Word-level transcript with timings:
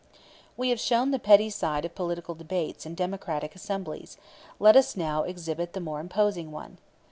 We 0.57 0.69
have 0.69 0.79
shown 0.79 1.11
the 1.11 1.19
petty 1.19 1.51
side 1.51 1.85
of 1.85 1.93
political 1.93 2.33
debates 2.33 2.87
in 2.87 2.95
democratic 2.95 3.53
assemblies 3.55 4.17
let 4.57 4.75
us 4.75 4.97
now 4.97 5.25
exhibit 5.25 5.73
the 5.73 5.79
more 5.79 5.99
imposing 5.99 6.49
one. 6.51 6.79